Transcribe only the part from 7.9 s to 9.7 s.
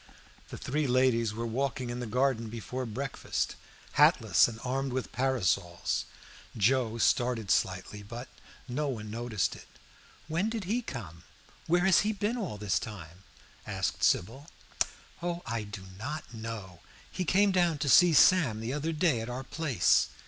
but no one noticed it.